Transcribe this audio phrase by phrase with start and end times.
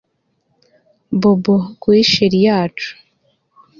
[1.19, 1.43] Bob
[1.81, 2.91] kuri cheri yacu